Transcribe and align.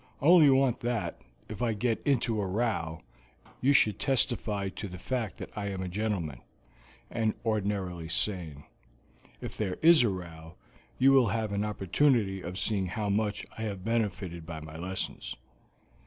I 0.19 0.25
only 0.25 0.49
want 0.49 0.79
that, 0.79 1.21
if 1.47 1.61
I 1.61 1.73
get 1.73 2.01
into 2.07 2.41
a 2.41 2.47
row, 2.47 3.03
you 3.61 3.71
should 3.71 3.99
testify 3.99 4.69
to 4.69 4.87
the 4.87 4.97
fact 4.97 5.37
that 5.37 5.55
I 5.55 5.67
am 5.67 5.83
a 5.83 5.87
gentleman, 5.87 6.41
and 7.11 7.35
ordinarily 7.45 8.07
sane. 8.07 8.63
If 9.41 9.55
there 9.55 9.77
is 9.83 10.01
a 10.01 10.09
row 10.09 10.55
you 10.97 11.11
will 11.11 11.27
have 11.27 11.51
an 11.53 11.63
opportunity 11.63 12.41
of 12.41 12.57
seeing 12.57 12.87
how 12.87 13.09
much 13.09 13.45
I 13.59 13.61
have 13.61 13.83
benefited 13.85 14.43
by 14.43 14.59
my 14.59 14.75
lessons." 14.75 15.35